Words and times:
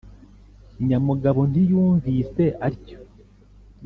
nyamugabo 0.87 1.41
ntiyumvise 1.51 2.43
atyo, 2.67 2.97